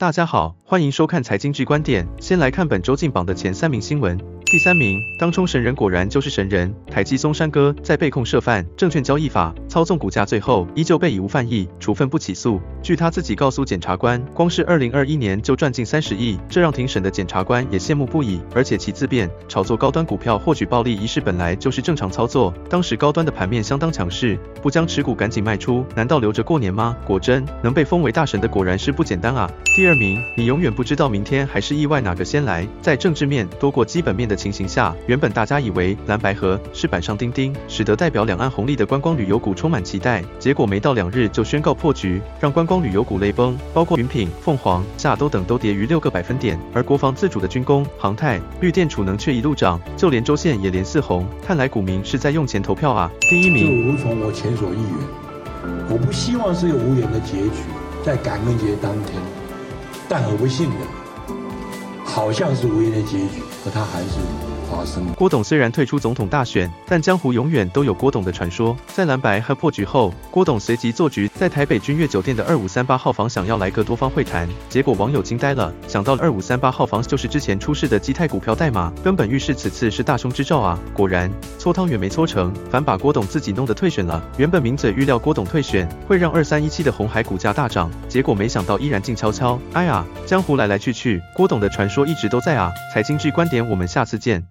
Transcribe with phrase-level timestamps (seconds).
[0.00, 2.08] 大家好，欢迎收看财经剧观点。
[2.18, 4.18] 先来看本周进榜的前三名新闻。
[4.50, 12.60] 第三名，当冲神人果然就是神人，台积松山哥在被控涉犯证券交易法操纵股价，最后依旧被以无犯意处分不起诉。
[12.82, 18.40] 据他自己告诉检察官，光是二零二一年就赚进三十亿，这让庭审的检察官也羡慕不已。
[18.52, 26.96] 而且其自辩，炒作高端股票获取暴利一事本来就是正常操作，当时高端的盘面相当强势，不将持股赶紧卖出，难道留着过年吗？
[27.06, 29.48] 果真能被封为大神的果然是不简单啊。
[29.76, 32.66] 第二名，你永远不知道明天还是意外哪个先来。
[32.82, 40.24] 在政治面多过基本面的情形下，原本大家以为蓝白河是板上钉钉，使得代表两岸红利的观光旅游股充满期待。
[40.38, 46.58] 结果没到两日就宣告破局，让观光旅游股泪崩，包括云品、凤凰、夏都等都跌逾六个百分点。
[46.72, 51.26] 而国防自主的军工、航太、绿电储能却一路涨，就连周线也连四红。
[51.46, 53.10] 看来股民是在用钱投票啊！
[53.20, 57.60] 第一名，就如同我前所预言，我不希望是一个无缘的结局，
[58.02, 59.20] 在感恩节当天。
[60.08, 60.76] 但很不幸的，
[62.20, 64.59] 好像是无言的结局，可他还是。
[65.16, 68.76] 郭董虽然退出总统大选，但江湖永远都有郭董的传说。
[68.86, 80.78] 在蓝白和破局后，郭董随即做局，在台北君悦酒店的二五三八号房想要来个多方会谈，结果网友惊呆了，想到了二五三八号房就是之前出事的基泰股票代码，根本预示此次是大凶之兆啊！
[80.94, 84.22] 果然搓汤圆没搓成，反把郭董自己弄得退选了。
[84.38, 89.58] 原本名嘴预料郭董退选会让二三一七的红海股价大涨，结果没想到依然静悄悄。
[89.72, 92.70] 哎呀，江湖来来去去，郭董的传说一直都在啊！
[92.94, 94.42] 财经剧观点，我们下次见。